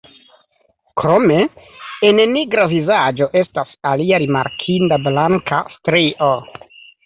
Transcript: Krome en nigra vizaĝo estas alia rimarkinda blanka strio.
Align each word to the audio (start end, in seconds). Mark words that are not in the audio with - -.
Krome 1.01 1.37
en 2.09 2.23
nigra 2.33 2.65
vizaĝo 2.73 3.29
estas 3.43 3.77
alia 3.93 4.23
rimarkinda 4.27 5.01
blanka 5.07 5.65
strio. 5.79 6.35